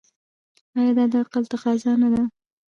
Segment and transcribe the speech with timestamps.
[0.77, 2.21] آیا دا د عقل تقاضا نه ده؟